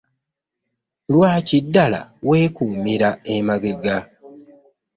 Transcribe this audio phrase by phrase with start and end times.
[1.13, 3.97] Lwaki ddala weekuumira emabega?